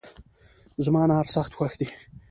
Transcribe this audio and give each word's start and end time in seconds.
زما 0.83 0.99
انار 1.05 1.25
سخت 1.35 1.51
خوښ 1.57 1.73
دي 1.79 1.87